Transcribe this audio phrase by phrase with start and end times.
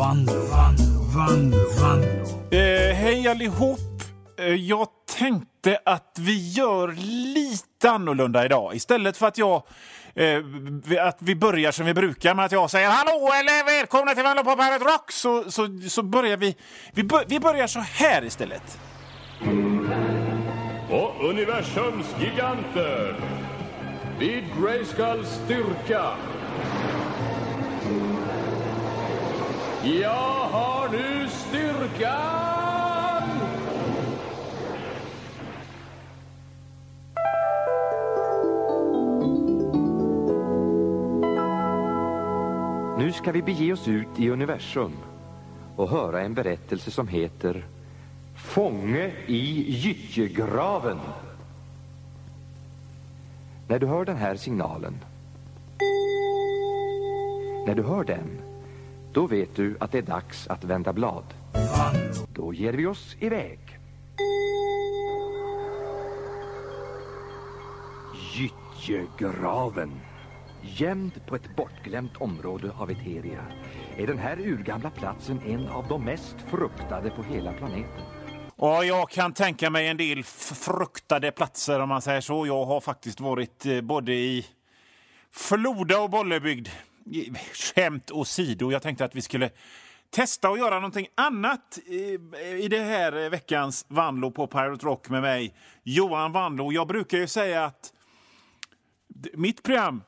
[0.00, 2.50] Vanlo, Vanlo, Vanlo, Vanlo.
[2.50, 3.78] Eh, hej allihop!
[4.38, 4.88] Eh, jag
[5.18, 6.88] tänkte att vi gör
[7.34, 8.74] lite annorlunda idag.
[8.74, 9.62] Istället för att jag
[10.14, 10.38] eh,
[10.84, 14.24] vi- att vi börjar som vi brukar med att jag säger hallå eller välkomna till
[14.24, 16.56] Vanlo på Pirate Rock så, så, så börjar vi,
[16.92, 18.78] vi, bör, vi börjar så här istället.
[20.90, 23.16] och universums giganter.
[24.18, 26.02] Vid Grayskulls styrka.
[29.84, 30.10] Jag
[30.50, 33.22] har nu styrkan!
[42.98, 44.92] Nu ska vi bege oss ut i universum
[45.76, 47.64] och höra en berättelse som heter
[48.36, 50.98] Fånge i gyttjegraven.
[53.68, 54.94] När du hör den här signalen,
[57.66, 58.49] när du hör den,
[59.12, 61.24] då vet du att det är dags att vända blad.
[62.34, 63.58] Då ger vi oss iväg.
[68.34, 70.00] Gyttjegraven.
[70.62, 73.44] Gömd på ett bortglömt område av Eteria
[73.96, 78.02] är den här urgamla platsen en av de mest fruktade på hela planeten.
[78.56, 82.46] Ja, jag kan tänka mig en del fruktade platser om man säger så.
[82.46, 84.46] Jag har faktiskt varit eh, både i
[85.30, 86.68] Floda och Bollebygd.
[87.52, 89.50] Skämt åsido, jag tänkte att vi skulle
[90.10, 92.18] testa att göra någonting annat i,
[92.60, 96.72] i det här veckans Vanlo på Pirate Rock med mig, Johan Vanlo.
[96.72, 97.92] Jag brukar ju säga att
[99.34, 100.02] mitt program,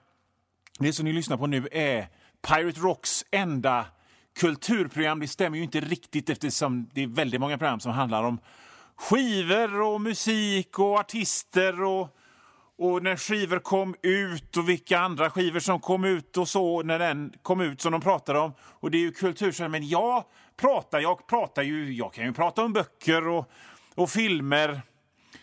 [0.78, 2.08] det som ni lyssnar på nu, är
[2.48, 3.86] Pirate Rocks enda
[4.40, 5.20] kulturprogram.
[5.20, 8.38] Det stämmer ju inte riktigt eftersom det är väldigt många program som handlar om
[8.96, 12.16] skivor och musik och artister och,
[12.82, 16.98] och när skivor kom ut och vilka andra skivor som kom ut och så när
[16.98, 18.52] den kom ut som de pratade om.
[18.60, 19.68] Och det är ju kultur.
[19.68, 20.24] Men jag
[20.56, 23.50] pratar, jag pratar ju, jag kan ju prata om böcker och,
[23.94, 24.80] och filmer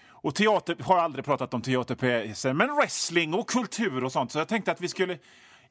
[0.08, 4.32] och teater, har aldrig pratat om teaterpjäser, men wrestling och kultur och sånt.
[4.32, 5.18] Så jag tänkte att vi skulle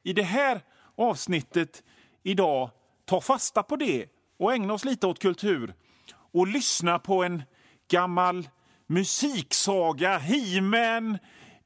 [0.03, 0.61] i det här
[0.97, 1.83] avsnittet
[2.23, 2.69] idag
[3.05, 4.05] ta fasta på det
[4.39, 5.73] och ägna oss lite åt kultur
[6.31, 7.43] och lyssna på en
[7.91, 8.49] gammal
[8.87, 11.17] musiksaga, He-Man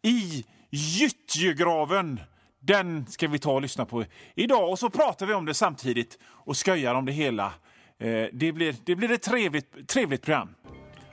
[0.03, 2.19] i Gyttjegraven.
[2.59, 4.05] Den ska vi ta och lyssna på
[4.35, 7.53] idag och så pratar vi om det samtidigt och skojar om det hela.
[7.99, 10.55] Eh, Det blir, det blir ett trevligt, trevligt program.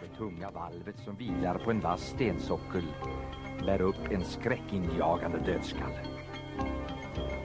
[0.01, 2.85] Det tunga valvet som vilar på en vass stensockel
[3.67, 6.07] bär upp en skräckinjagande dödskalle.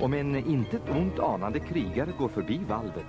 [0.01, 3.06] Om en intet ont anande krigare går förbi valvet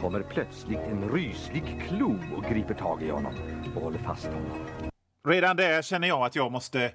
[0.00, 3.34] kommer plötsligt en ryslig klo och griper tag i honom
[3.76, 4.66] och håller fast honom.
[5.28, 6.92] Redan där känner jag att jag måste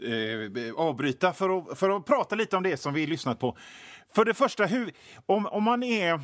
[0.00, 3.56] eh, avbryta för att, för att prata lite om det som vi lyssnat på.
[4.14, 4.92] För det första, hur,
[5.26, 6.20] om, om man är...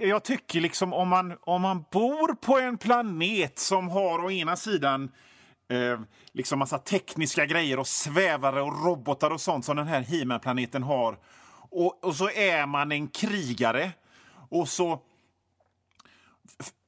[0.00, 4.56] Jag tycker liksom om man, om man bor på en planet som har å ena
[4.56, 5.10] sidan
[5.68, 6.00] eh,
[6.32, 11.18] liksom massa tekniska grejer och svävare och robotar och sånt som den här He-Man-planeten har.
[11.70, 13.92] Och, och så är man en krigare
[14.48, 15.00] och så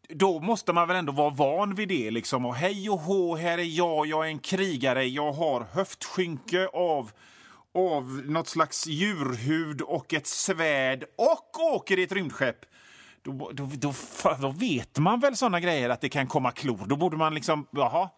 [0.09, 2.11] då måste man väl ändå vara van vid det.
[2.11, 2.47] Liksom.
[2.47, 7.11] Och hej och hå, här är jag, jag är en krigare, jag har höftskynke av,
[7.75, 12.57] av något slags djurhud och ett svärd och åker i ett rymdskepp.
[13.23, 13.93] Då, då, då,
[14.41, 16.81] då vet man väl såna grejer att det kan komma klor.
[16.87, 18.11] Då borde man liksom, jaha.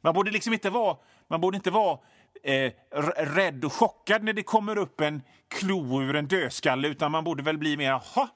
[0.00, 0.96] Man borde liksom inte vara,
[1.28, 1.98] man borde inte vara
[2.42, 2.72] eh,
[3.16, 7.42] rädd och chockad när det kommer upp en klo ur en dödskalle, utan man borde
[7.42, 8.28] väl bli mer, jaha,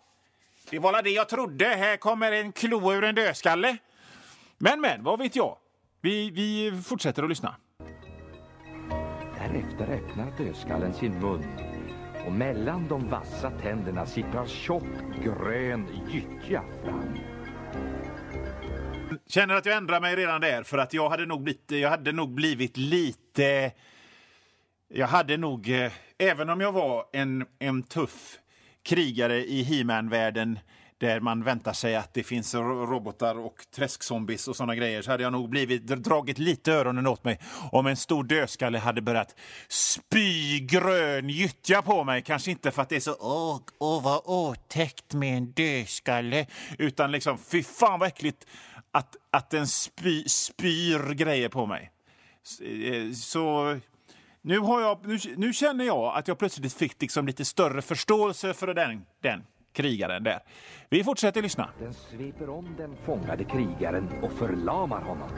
[0.70, 1.64] det var det jag trodde.
[1.64, 3.76] Här kommer en klo ur en dödskalle.
[4.58, 5.56] Men, men, vad vet jag?
[6.00, 7.56] Vi, vi fortsätter att lyssna.
[9.38, 11.44] Därefter öppnar dödskallen sin mun
[12.26, 14.84] och mellan de vassa tänderna sipprar tjock
[15.24, 17.18] grön gyttja fram.
[19.26, 22.12] Känner att jag ändrar mig redan där, för att jag hade nog blivit, jag hade
[22.12, 23.72] nog blivit lite...
[24.88, 28.38] Jag hade nog, eh, även om jag var en, en tuff
[28.88, 30.58] krigare i He-Man-världen
[30.98, 35.22] där man väntar sig att det finns robotar och träskzombies och sådana grejer så hade
[35.22, 37.40] jag nog blivit dragit lite öronen åt mig
[37.72, 39.34] om en stor dödskalle hade börjat
[39.68, 42.22] spy grön gyttja på mig.
[42.22, 46.46] Kanske inte för att det är så åh, åh vad otäckt med en dödskalle
[46.78, 48.46] utan liksom fy fan vad äckligt
[48.90, 51.90] att, att den spy, spyr grejer på mig.
[52.62, 53.78] Eh, så
[54.42, 58.54] nu, har jag, nu, nu känner jag att jag plötsligt fick liksom lite större förståelse
[58.54, 59.42] för den, den
[59.72, 60.38] krigaren där.
[60.90, 61.70] Vi fortsätter lyssna.
[61.80, 65.30] Den sveper om den fångade krigaren och förlamar honom.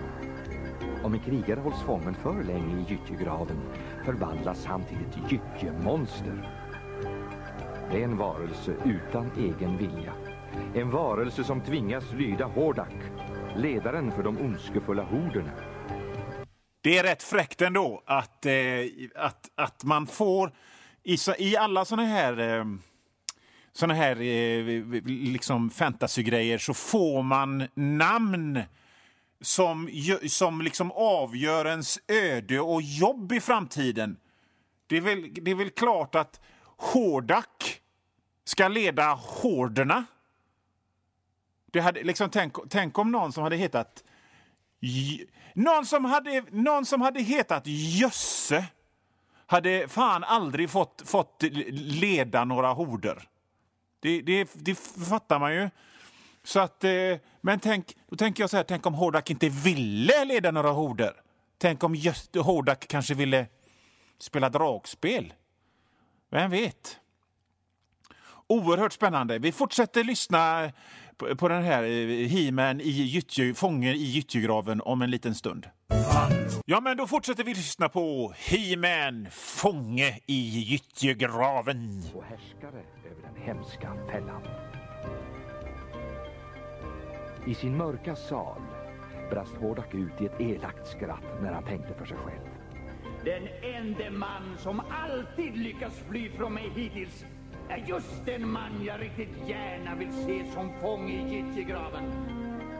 [1.05, 3.61] Om en krigare hålls fången för länge i gyttjegraven
[4.05, 6.50] förvandlas han till ett gyttjemonster.
[7.91, 10.12] Det är en varelse utan egen vilja.
[10.75, 12.94] En varelse som tvingas lyda Hordak,
[13.56, 15.69] ledaren för de ondskefulla horderna.
[16.81, 18.53] Det är rätt fräckt ändå att, eh,
[19.15, 20.53] att, att man får
[21.03, 22.65] i, i alla såna här eh,
[23.73, 28.62] såna här eh, liksom fantasygrejer så får man namn
[29.41, 29.88] som,
[30.29, 34.17] som liksom avgör ens öde och jobb i framtiden.
[34.87, 36.41] Det är väl, det är väl klart att
[36.77, 37.81] Hordak
[38.44, 40.05] ska leda horderna.
[41.73, 44.05] Det hade, liksom, tänk, tänk om någon som hade hetat
[45.55, 48.65] någon som hade, någon som hade hetat Jösse
[49.47, 51.43] hade fan aldrig fått, fått
[51.73, 53.29] leda några horder.
[54.00, 54.75] Det, det, det
[55.09, 55.71] fattar man ju.
[56.43, 56.93] Så att, eh,
[57.41, 61.12] men tänk, då tänker jag så här, tänk om Hordak inte ville leda några horder.
[61.59, 63.47] Tänk om just Hordak kanske ville
[64.19, 65.35] spela dragspel.
[66.31, 66.99] Vem vet?
[68.47, 69.38] Oerhört spännande.
[69.38, 70.73] Vi fortsätter lyssna
[71.20, 75.67] på, den här eh, He-Man i gyttje, fången i gyttjegraven om en liten stund.
[76.67, 82.02] Ja, men då fortsätter vi lyssna på He-Man, fånge i gyttjegraven.
[82.14, 84.43] och härskare över den hemska fällan.
[87.46, 88.62] I sin mörka sal
[89.31, 92.46] brast Hordak ut i ett elakt skratt när han tänkte för sig själv.
[93.25, 97.25] Den enda man som alltid lyckas fly från mig hittills
[97.70, 102.05] är just den man jag riktigt gärna vill se som fånge i gyttjegraven.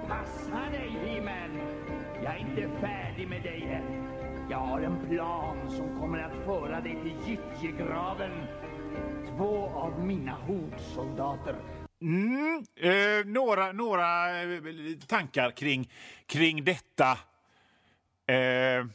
[0.09, 1.61] Passa dig, He-Man!
[2.25, 4.07] Jag är inte färdig med dig än.
[4.51, 8.33] Jag har en plan som kommer att föra dig till gyttjegraven.
[9.37, 11.57] Två av mina hordsoldater
[12.03, 14.61] Mm, eh, några några eh,
[15.07, 15.91] tankar kring,
[16.27, 17.19] kring detta.
[18.27, 18.87] Eh,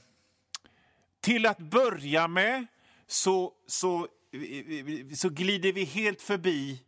[1.21, 2.65] till att börja med
[3.07, 4.07] så, så,
[5.15, 6.81] så glider vi helt förbi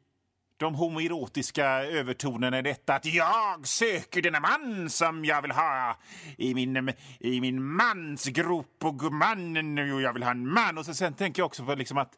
[0.57, 5.97] de homoerotiska övertonerna i detta att jag söker denna man som jag vill ha
[6.37, 10.77] i min, i min mansgrop och mannen och jag vill ha en man.
[10.77, 12.17] Och så, sen tänker jag också på liksom att,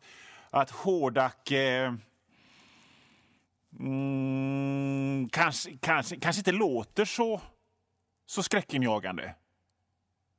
[0.50, 1.94] att Hordak eh,
[3.80, 7.42] mm, kanske, kanske, kanske inte låter så,
[8.26, 9.36] så skräckinjagande.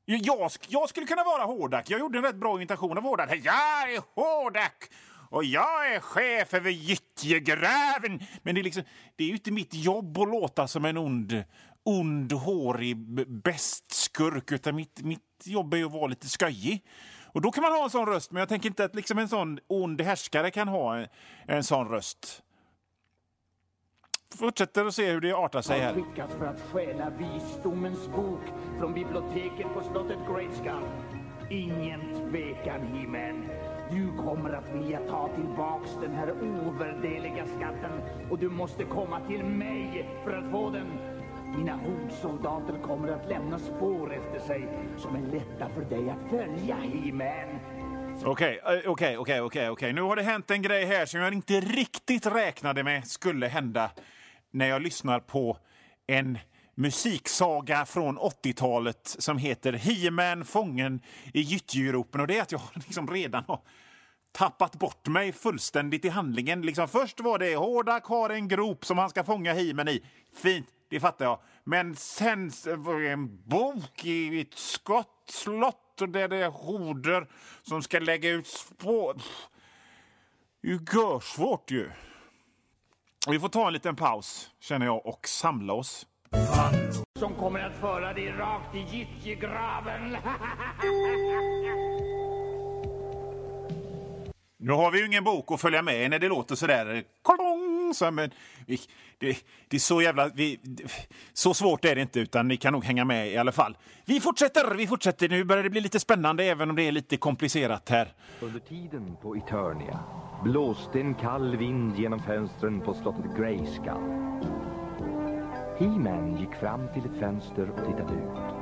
[0.04, 1.90] Jag, jag skulle kunna vara Hordak.
[1.90, 3.40] Jag gjorde en rätt bra imitation av Hordak.
[3.42, 4.90] Jag är Hordak
[5.30, 8.20] och jag är chef över gyttjegräven.
[8.42, 8.82] Men det är, liksom,
[9.16, 11.44] det är ju inte mitt jobb att låta som en ond,
[11.84, 12.96] ond hårig
[13.42, 16.84] bästskurk bestskurk, utan mitt, mitt jobb är ju att vara lite sköjig.
[17.32, 19.28] Och då kan man ha en sån röst, men jag tänker inte att liksom en
[19.28, 21.06] sån ond härskare kan ha en,
[21.46, 22.42] en sån röst.
[24.38, 25.94] Fortsätter att se hur det artar sig här.
[25.94, 28.40] skickats för att stjäla visdomens bok
[28.78, 30.88] från biblioteket på slottet Grayskull.
[31.50, 32.00] Ingen
[32.30, 33.48] tvekan, He-Man.
[33.90, 39.44] Du kommer att vilja ta tillbaks den här ovärdeliga skatten och du måste komma till
[39.44, 40.86] mig för att få den.
[41.56, 44.68] Mina hordsoldater kommer att lämna spår efter sig
[44.98, 47.60] som är lätta för dig att följa, He-Man.
[48.24, 49.92] Okej, eh, okej, okej, okej, okej.
[49.92, 53.90] Nu har det hänt en grej här som jag inte riktigt räknade med skulle hända
[54.50, 55.58] när jag lyssnar på
[56.06, 56.38] en
[56.74, 61.00] musiksaga från 80-talet som heter He-Man fången
[61.34, 62.20] i gyttjegropen.
[62.20, 63.60] Och det är att jag liksom redan har
[64.32, 66.62] tappat bort mig fullständigt i handlingen.
[66.62, 70.02] Liksom först var det Hordak har en grop som han ska fånga He-Man i.
[70.42, 71.40] Fint, det fattar jag.
[71.64, 77.28] Men sen var det en bok i ett skottslott och där det är horder
[77.62, 79.22] som ska lägga ut spår.
[80.62, 81.90] Det är ju görsvårt ju.
[83.28, 86.06] Vi får ta en liten paus, känner jag, och samla oss.
[87.18, 90.16] Som kommer att föra dig rakt i gyttjegraven.
[94.62, 97.04] Nu har vi ju ingen bok att följa med när det låter sådär...
[97.90, 98.30] Kolong, så, men,
[98.66, 98.80] vi,
[99.18, 100.28] det, det är så jävla...
[100.28, 100.60] Vi,
[101.32, 103.76] så svårt är det inte, utan ni kan nog hänga med i alla fall.
[104.04, 105.28] Vi fortsätter, vi fortsätter.
[105.28, 108.12] Nu börjar det bli lite spännande, även om det är lite komplicerat här.
[108.40, 110.00] Under tiden på Eternia
[110.44, 114.30] blåste en kall vind genom fönstren på slottet Grayskull.
[115.78, 118.60] He-Man gick fram till ett fönster och tittade ut.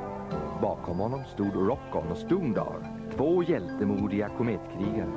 [0.62, 5.12] Bakom honom stod Rockon och Stoondar, två hjältemodiga kometkrigare.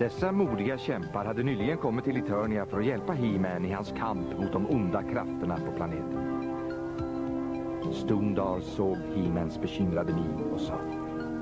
[0.00, 4.38] Dessa modiga kämpar hade nyligen kommit till Eternia för att hjälpa He-Man i hans kamp
[4.38, 6.46] mot de onda krafterna på planeten.
[7.92, 10.80] Stoondar såg He-Mans bekymrade min och sa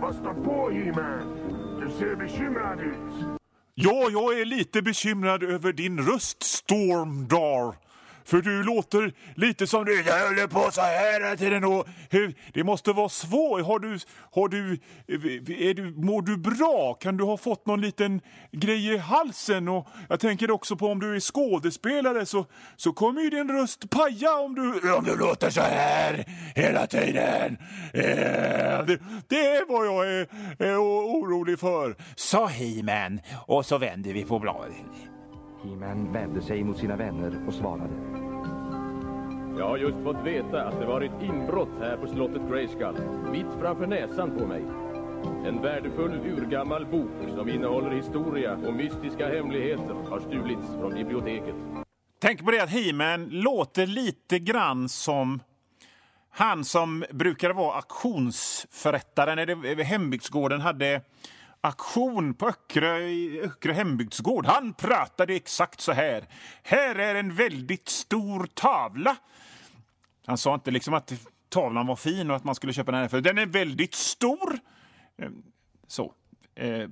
[0.00, 1.36] Vad står på, He-Man?
[1.80, 3.38] Du ser bekymrad ut.
[3.74, 7.87] Ja, jag är lite bekymrad över din röst, Stormdar
[8.28, 11.64] för du låter lite som du Jag håller på så här hela tiden.
[11.64, 13.66] Och hur, det måste vara svårt.
[13.66, 13.98] Har du,
[14.30, 14.72] har du,
[15.68, 16.94] är du, mår du bra?
[16.94, 18.20] Kan du ha fått någon liten
[18.52, 19.68] grej i halsen?
[19.68, 23.90] Och jag tänker också på om du är skådespelare så, så kommer ju din röst
[23.90, 27.56] paja om du, om du låter så här hela tiden.
[27.92, 33.20] Eh, det, det är vad jag är, är orolig för, sa He-Man.
[33.46, 35.17] Och så vänder vi på bladet.
[35.68, 37.94] He-Man vände sig mot sina vänner och svarade.
[39.58, 42.96] Jag har just fått veta att det varit inbrott här på slottet Grayskull,
[43.32, 44.64] mitt framför näsan på mig.
[45.46, 51.54] En värdefull urgammal bok som innehåller historia och mystiska hemligheter har stulits från biblioteket.
[52.20, 55.40] Tänk på det att He-Man låter lite grann som
[56.30, 61.02] han som brukade vara auktionsförrättare när det, hembygdsgården hade
[61.60, 62.98] aktion på Öckerö,
[63.42, 64.46] Öckerö hembygdsgård.
[64.46, 66.24] Han pratade exakt så här.
[66.62, 69.16] Här är en väldigt stor tavla.
[70.26, 71.12] Han sa inte liksom att
[71.48, 74.58] tavlan var fin och att man skulle köpa den här för den är väldigt stor.
[75.18, 75.42] Ehm,
[75.86, 76.14] så.
[76.54, 76.88] Eh,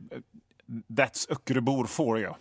[0.89, 2.35] that's Öckeröbor for you.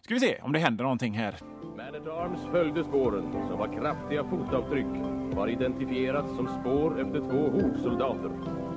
[0.00, 1.36] Ska vi se om det händer någonting här.
[1.76, 4.86] Man at Arms följde spåren, som var kraftiga fotavtryck
[5.30, 8.69] och har identifierats som spår efter två hovsoldater.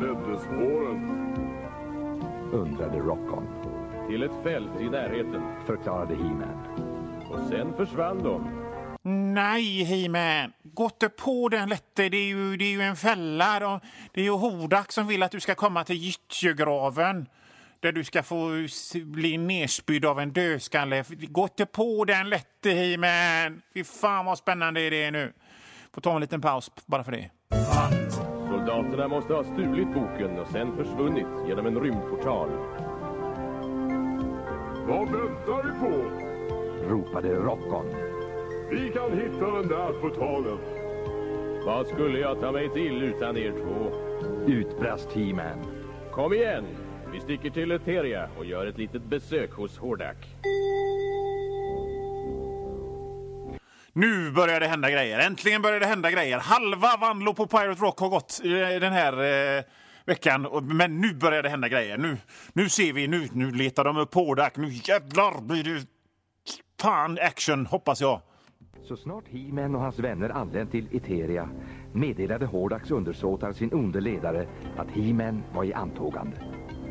[0.00, 1.26] Ledde spåren?
[2.52, 3.46] Undrade Rockon,
[4.08, 5.42] Till ett fält i närheten.
[5.66, 6.64] förklarade He-Man.
[7.30, 8.50] Och sen försvann de.
[9.34, 10.52] Nej, He-Man.
[10.62, 12.08] Gå inte på den lätte.
[12.08, 13.60] Det är ju, det är ju en fälla.
[13.60, 13.80] då.
[14.12, 17.26] Det är ju Hordak som vill att du ska komma till Gyttjegraven
[17.80, 18.48] där du ska få
[18.94, 21.04] bli nerspydd av en dödskalle.
[21.08, 23.62] Gå inte på den lätte, He-Man.
[23.74, 25.32] Fy fan vad spännande är det nu.
[25.94, 27.30] Får ta en liten paus bara för det.
[28.60, 32.48] Soldaterna måste ha stulit boken och sen försvunnit genom en rymdportal.
[34.88, 36.10] Vad väntar vi på?
[36.88, 37.86] Ropade Rockon.
[38.70, 40.58] Vi kan hitta den där portalen.
[41.66, 43.92] Vad skulle jag ta mig till utan er två?
[44.52, 45.58] Utbrast He-Man.
[46.12, 46.64] Kom igen!
[47.12, 50.16] Vi sticker till Eteria och gör ett litet besök hos Hordak.
[53.92, 55.18] Nu börjar det hända grejer.
[55.18, 56.38] Äntligen börjar det hända grejer.
[56.38, 59.12] Halva Vanlo på Pirate Rock har gått eh, den här
[59.58, 59.64] eh,
[60.06, 60.48] veckan.
[60.62, 61.98] Men nu börjar det hända grejer.
[61.98, 62.16] Nu,
[62.52, 64.56] nu ser vi, nu, nu letar de upp Hordak.
[64.56, 65.86] Nu jävlar blir det
[66.80, 68.20] fan action, hoppas jag.
[68.82, 71.48] Så snart He-Man och hans vänner anlänt till Eteria
[71.92, 76.36] meddelade Hordaks undersåtar sin onde ledare att He-Man var i antågande.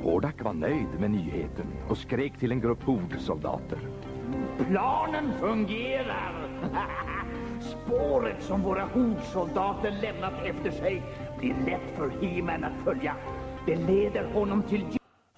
[0.04, 3.80] Hordak var nöjd med nyheten och skrek till en grupp hordsoldater.
[4.68, 6.50] Planen fungerar!
[7.62, 11.04] Spåret som våra hordsoldater lämnat efter sig
[11.40, 13.16] blir lätt för He-Man att följa.
[13.66, 14.86] Det leder honom till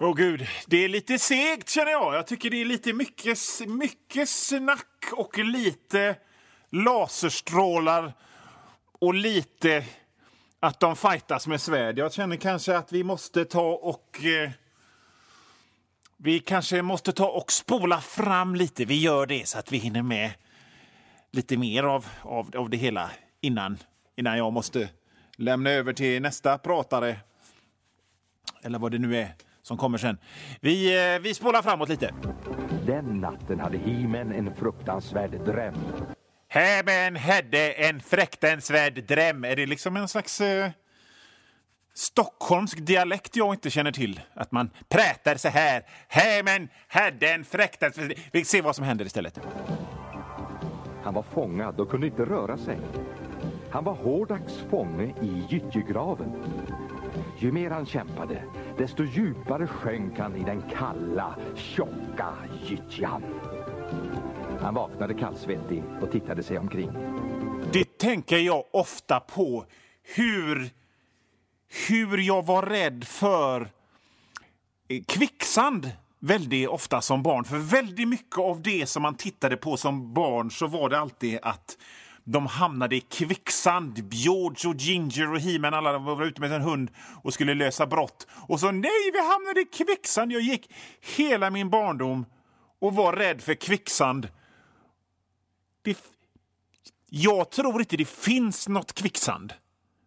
[0.00, 2.14] Åh gud, det är lite segt känner jag.
[2.14, 6.16] Jag tycker det är lite mycket, mycket snack och lite
[6.70, 8.12] laserstrålar
[8.98, 9.84] och lite
[10.60, 11.98] att de fightas med svärd.
[11.98, 14.24] Jag känner kanske att vi måste ta och...
[14.24, 14.50] Eh,
[16.24, 18.84] vi kanske måste ta och spola fram lite.
[18.84, 20.30] Vi gör det så att vi hinner med
[21.30, 23.10] lite mer av, av, av det hela
[23.40, 23.78] innan,
[24.16, 24.88] innan jag måste
[25.36, 27.16] lämna över till nästa pratare
[28.62, 29.28] eller vad det nu är
[29.62, 30.18] som kommer sen.
[30.60, 32.14] Vi, eh, vi spolar framåt lite.
[32.86, 35.74] Den natten hade He-Man en fruktansvärd dröm.
[36.48, 39.44] Hämen hade en fruktansvärd dröm.
[39.44, 40.70] Är det liksom en slags eh,
[41.94, 44.20] stockholmsk dialekt jag inte känner till?
[44.34, 45.82] Att man pratar så här.
[46.08, 48.18] Hämen hade en fruktansvärd...
[48.32, 49.40] Vi ser vad som händer istället.
[51.02, 52.78] Han var fångad och kunde inte röra sig.
[53.70, 56.32] Han var Hordaks fånge i gyttjegraven.
[57.38, 58.44] Ju mer han kämpade,
[58.78, 62.34] desto djupare sjönk han i den kalla, tjocka
[62.64, 63.22] gyttjan.
[64.60, 66.90] Han vaknade kallsvettig och tittade sig omkring.
[67.72, 69.66] Det tänker jag ofta på.
[70.16, 70.70] Hur,
[71.88, 73.70] hur jag var rädd för
[74.88, 77.44] eh, kvicksand väldigt ofta som barn.
[77.44, 81.38] För väldigt mycket av det som man tittade på som barn så var det alltid
[81.42, 81.78] att
[82.24, 84.14] de hamnade i kvicksand.
[84.14, 86.90] George och Ginger och He-Man alla var ute med en hund
[87.22, 88.26] och skulle lösa brott.
[88.48, 90.32] Och så nej, vi hamnade i kvicksand.
[90.32, 90.70] Jag gick
[91.16, 92.26] hela min barndom
[92.80, 94.28] och var rädd för kvicksand.
[95.82, 95.98] Det,
[97.08, 99.52] jag tror inte det finns något kvicksand.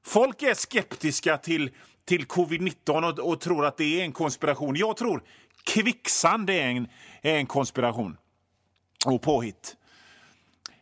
[0.05, 1.69] Folk är skeptiska till,
[2.05, 4.75] till covid-19 och, och tror att det är en konspiration.
[4.75, 5.23] Jag tror
[5.63, 6.87] kvicksand är en,
[7.21, 8.17] är en konspiration
[9.05, 9.75] och påhitt.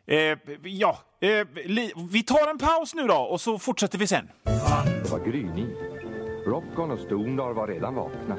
[0.06, 4.30] Eh, ja, eh, li, vi tar en paus nu då och så fortsätter vi sen.
[5.03, 5.68] Det var gryning.
[6.46, 8.38] Rockon och Stondar var redan vakna.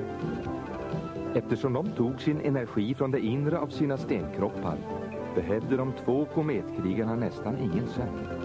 [1.35, 4.79] Eftersom de tog sin energi från det inre av sina stenkroppar
[5.35, 8.44] behövde de två kometkrigarna nästan ingen sömn.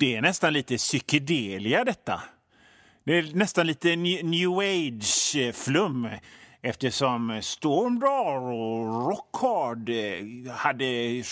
[0.00, 2.22] Det är nästan lite psykedelia detta.
[3.04, 6.08] Det är nästan lite new age-flum
[6.62, 11.22] eftersom Stormdar och Rockhard eh, hade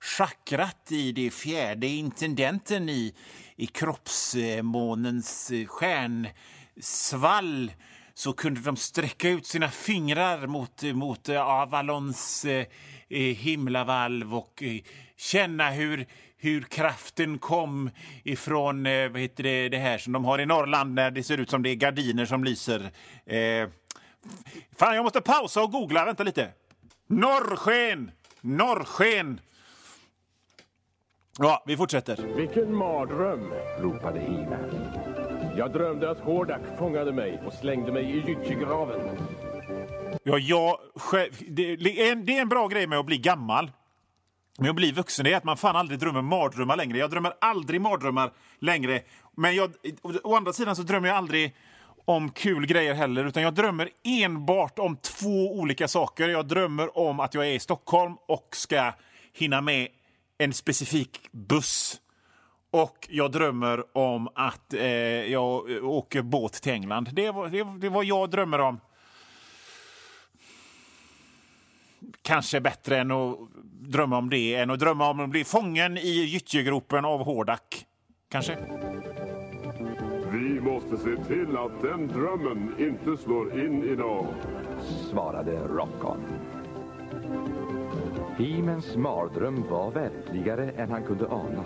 [0.00, 3.14] chakrat i det fjärde intendenten i,
[3.56, 7.72] i kroppsmånens eh, stjärnsvall
[8.14, 12.66] så kunde de sträcka ut sina fingrar mot, eh, mot Avalons eh,
[13.36, 14.62] himlavalv och
[15.16, 16.06] känna hur
[16.44, 17.90] hur kraften kom
[18.24, 21.38] ifrån eh, vad heter det, det här som de har i Norrland när det ser
[21.38, 22.90] ut som det är gardiner som lyser.
[23.26, 23.68] Eh,
[24.76, 26.04] fan, jag måste pausa och googla.
[26.04, 26.48] Vänta lite.
[27.06, 28.10] Norrsken!
[28.40, 29.40] Norrsken!
[31.38, 32.16] Ja, vi fortsätter.
[32.36, 33.52] Vilken mardröm!
[33.78, 34.58] ropade he
[35.56, 39.18] Jag drömde att Hordak fångade mig och slängde mig i gyttjegraven.
[40.22, 40.78] Ja, jag,
[41.48, 43.70] det, det är en bra grej med att bli gammal.
[44.58, 46.98] Men att bli vuxen är att man fan aldrig drömmer mardrömmar längre.
[46.98, 49.02] Jag drömmer aldrig mardrömmar längre.
[49.36, 49.72] Men jag,
[50.22, 51.56] å andra sidan så drömmer jag aldrig
[52.04, 56.28] om kul grejer heller, utan jag drömmer enbart om två olika saker.
[56.28, 58.92] Jag drömmer om att jag är i Stockholm och ska
[59.32, 59.88] hinna med
[60.38, 62.00] en specifik buss.
[62.70, 64.86] Och jag drömmer om att eh,
[65.32, 67.08] jag åker båt till England.
[67.12, 68.80] Det är, det, det är vad jag drömmer om.
[72.22, 76.10] Kanske bättre än att drömma om det än att drömma om att bli fången i
[76.10, 77.86] gyttjegropen av Hordak.
[78.30, 78.58] Kanske?
[80.32, 84.26] Vi måste se till att den drömmen inte slår in idag.
[85.10, 86.18] Svarade Rockon.
[88.38, 91.64] Himens mardröm var verkligare än han kunde ana.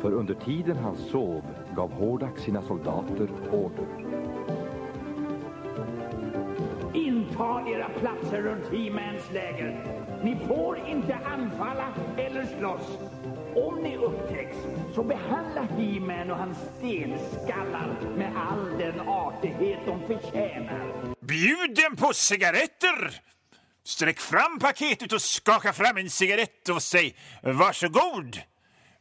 [0.00, 1.42] För under tiden han sov
[1.76, 3.86] gav Hordak sina soldater order.
[7.38, 9.84] Inta era platser runt He-Mans läger.
[10.24, 12.98] Ni får inte anfalla eller slåss.
[13.54, 14.56] Om ni upptäcks,
[14.94, 21.14] så behandla He-Man och hans stenskallar med all den artighet de förtjänar.
[21.20, 23.20] Bjud dem på cigaretter!
[23.84, 28.38] Sträck fram paketet och skaka fram en cigarett och säg varsågod.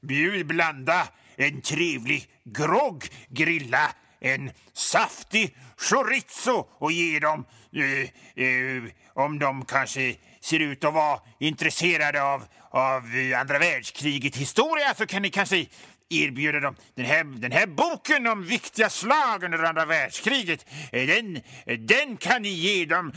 [0.01, 9.39] Bjud blanda en trevlig grogg, grilla en saftig chorizo och ge dem, eh, eh, om
[9.39, 15.21] de kanske ser ut att vara intresserade av, av eh, andra världskriget historia så kan
[15.21, 15.65] ni kanske
[16.09, 20.65] erbjuda dem den här, den här boken om viktiga slag under andra världskriget.
[20.91, 23.13] Eh, den, eh, den kan ni ge dem,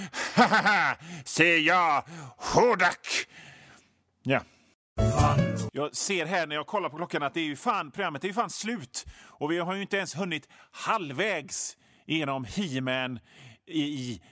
[1.25, 2.05] säger jag,
[2.37, 3.27] Hordak.
[4.23, 4.41] Ja.
[5.73, 8.29] Jag ser här när jag kollar på klockan att det är ju fan, programmet är
[8.29, 9.07] ju fan slut.
[9.23, 13.21] Och vi har ju inte ens hunnit halvvägs genom He-Man
[13.67, 14.23] i, i,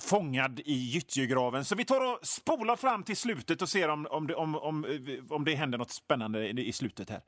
[0.00, 1.64] fångad i gyttjegraven.
[1.64, 4.86] Så vi tar och spolar fram till slutet och ser om, om, det, om, om,
[5.30, 7.20] om det händer något spännande i, i slutet här.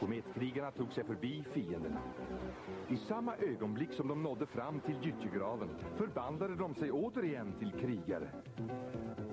[0.00, 2.00] Kometkrigarna tog sig förbi fienderna.
[2.88, 8.28] I samma ögonblick som de nådde fram till gyttjegraven förvandlade de sig återigen till krigare.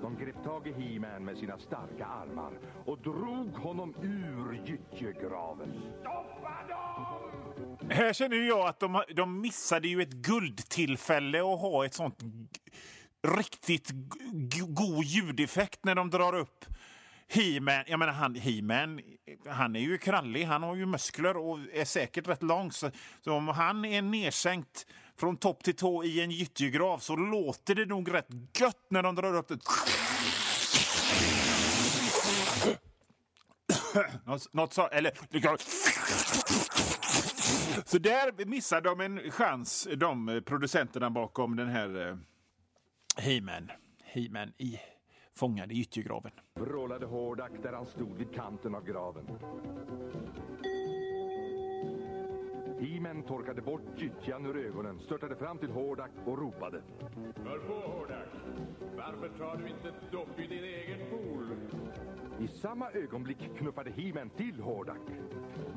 [0.02, 2.52] De grep tag i He-Man med sina starka armar
[2.84, 5.72] och drog honom ur gyttjegraven.
[6.00, 7.90] Stoppa dem!
[7.90, 12.18] Här känner jag att de, de missade ju ett guldtillfälle att ha ett sånt
[13.36, 13.90] riktigt
[14.68, 16.64] god ljudeffekt när de drar upp
[17.28, 19.00] He-Man, jag menar han, He-Man,
[19.48, 22.72] han är ju krallig, han har ju muskler och är säkert rätt lång.
[22.72, 22.90] Så,
[23.24, 24.86] så om han är nedsänkt
[25.20, 28.28] från topp till tå i en gyttjegrav så låter det nog rätt
[28.60, 29.58] gött när de drar upp det.
[34.24, 35.12] Något, något så, eller...
[37.84, 42.16] Så där missar de en chans, de producenterna bakom den här uh,
[43.16, 43.70] He-Man.
[44.04, 44.80] He-Man i
[45.34, 46.32] fångad i gyttjegraven.
[46.54, 49.24] Vrålade Hordak där han stod vid kanten av graven.
[52.80, 56.82] Himen torkade bort gyttjan ur ögonen, störtade fram till Hordak och ropade.
[57.44, 58.28] Hör på Hordak!
[58.96, 61.56] Varför tar du inte ett dopp i din egen pool?
[62.40, 65.00] I samma ögonblick knuffade Himen till Hordak.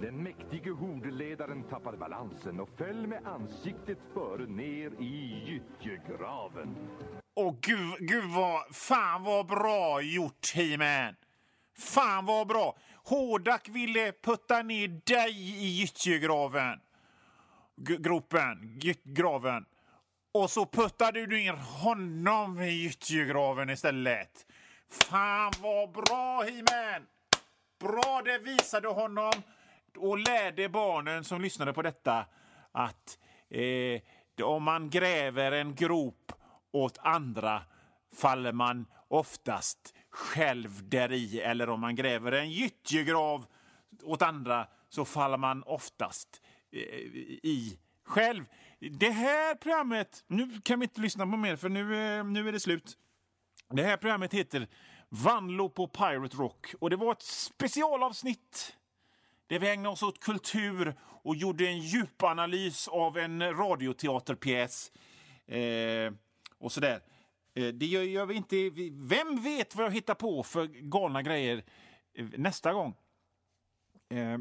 [0.02, 6.76] Den mäktige hordeledaren tappade balansen och föll med ansiktet före ner i gyttjegraven.
[7.36, 11.16] Åh gud, gud vad, fan vad bra gjort He-Man!
[11.78, 12.78] Fan vad bra!
[13.04, 16.80] Hordak ville putta ner dig i gyttjegraven.
[17.76, 19.66] Gropen, graven.
[20.32, 24.46] Och så puttade du ner honom i gyttjegraven istället.
[24.90, 27.08] Fan vad bra He-Man!
[27.80, 29.32] Bra, det visade honom
[29.98, 32.26] och lärde barnen som lyssnade på detta
[32.72, 33.18] att
[33.50, 34.02] eh,
[34.46, 36.32] om man gräver en grop
[36.72, 37.62] åt andra
[38.16, 43.46] faller man oftast själv där i eller om man gräver en gyttjegrav
[44.04, 46.80] åt andra så faller man oftast eh,
[47.44, 48.46] i själv.
[48.80, 52.52] Det här programmet, nu kan vi inte lyssna på mer för nu, eh, nu är
[52.52, 52.98] det slut.
[53.74, 54.68] Det här programmet heter
[55.10, 58.78] Vanlo på Pirate Rock och det var ett specialavsnitt
[59.48, 64.92] där vi ägnade oss åt kultur och gjorde en djupanalys av en radioteaterpjäs.
[65.48, 66.14] Eh,
[66.58, 67.02] och sådär.
[67.54, 68.70] Eh, det gör, gör, vi inte.
[68.94, 71.64] Vem vet vad jag hittar på för galna grejer
[72.14, 72.96] eh, nästa gång?
[74.10, 74.38] Eh,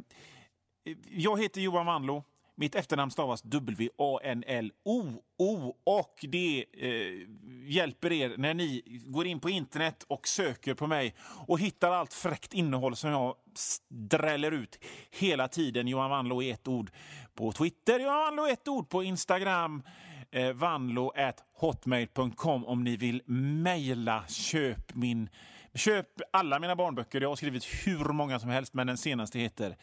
[1.08, 2.24] jag heter Johan Vanlo.
[2.60, 5.16] Mitt efternamn stavas W-A-N-L-O-O
[5.84, 7.12] och det eh,
[7.66, 11.14] hjälper er när ni går in på internet och söker på mig
[11.46, 13.34] och hittar allt fräckt innehåll som jag
[13.88, 14.78] dräller ut
[15.10, 15.88] hela tiden.
[15.88, 16.90] Johan Wanlo i ett ord
[17.34, 19.82] på Twitter, Johan Wanlo i ett ord på Instagram,
[20.30, 24.24] eh, vanlo.hotmail.com om ni vill mejla.
[24.28, 25.28] Köp min
[25.74, 27.20] Köp alla mina barnböcker.
[27.20, 29.76] Jag har skrivit hur många som helst, men den senaste heter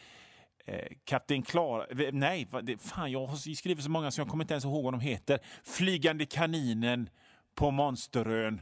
[1.04, 2.10] Kapten Klar...
[2.12, 2.48] Nej,
[2.78, 5.38] fan, jag har skrivit så många så jag kommer inte ens ihåg vad de heter.
[5.64, 7.08] Flygande kaninen
[7.54, 8.60] på Monsterön.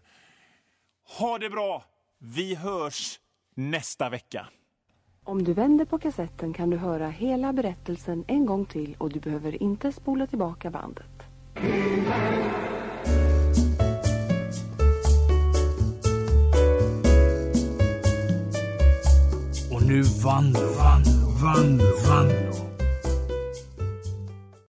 [1.18, 1.84] Ha det bra!
[2.18, 3.20] Vi hörs
[3.54, 4.46] nästa vecka.
[5.24, 9.20] Om du vänder på kassetten kan du höra hela berättelsen en gång till och du
[9.20, 11.22] behöver inte spola tillbaka bandet.
[19.72, 22.63] Och nu Vanlo, Vanlo, Vanlo, Vanlo.